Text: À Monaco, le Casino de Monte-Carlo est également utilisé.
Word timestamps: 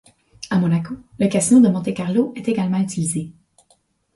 À 0.49 0.57
Monaco, 0.57 0.95
le 1.19 1.27
Casino 1.27 1.59
de 1.61 1.69
Monte-Carlo 1.71 2.33
est 2.35 2.47
également 2.47 2.79
utilisé. 2.79 3.33